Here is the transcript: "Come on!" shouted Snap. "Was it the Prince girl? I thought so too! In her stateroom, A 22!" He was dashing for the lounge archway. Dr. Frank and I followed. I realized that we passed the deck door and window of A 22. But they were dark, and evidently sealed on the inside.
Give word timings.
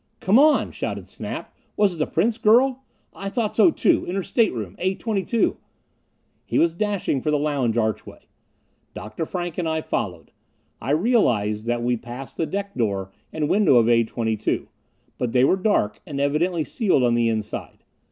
"Come 0.19 0.39
on!" 0.39 0.71
shouted 0.71 1.05
Snap. 1.07 1.53
"Was 1.77 1.93
it 1.93 1.97
the 1.99 2.07
Prince 2.07 2.39
girl? 2.39 2.81
I 3.13 3.29
thought 3.29 3.55
so 3.55 3.69
too! 3.69 4.03
In 4.05 4.15
her 4.15 4.23
stateroom, 4.23 4.75
A 4.79 4.95
22!" 4.95 5.57
He 6.43 6.57
was 6.57 6.73
dashing 6.73 7.21
for 7.21 7.29
the 7.29 7.37
lounge 7.37 7.77
archway. 7.77 8.21
Dr. 8.95 9.27
Frank 9.27 9.59
and 9.59 9.69
I 9.69 9.81
followed. 9.81 10.31
I 10.81 10.89
realized 10.89 11.67
that 11.67 11.83
we 11.83 11.97
passed 11.97 12.35
the 12.37 12.47
deck 12.47 12.73
door 12.73 13.11
and 13.31 13.47
window 13.47 13.75
of 13.75 13.87
A 13.87 14.03
22. 14.03 14.69
But 15.19 15.33
they 15.33 15.43
were 15.43 15.55
dark, 15.55 16.01
and 16.07 16.19
evidently 16.19 16.63
sealed 16.63 17.03
on 17.03 17.13
the 17.13 17.29
inside. 17.29 17.83